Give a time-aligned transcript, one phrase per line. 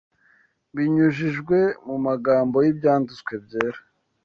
[0.75, 3.79] binyujijwe mu magambo y’Ibyanditswe Byera